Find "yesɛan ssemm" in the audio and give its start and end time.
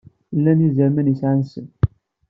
1.11-1.67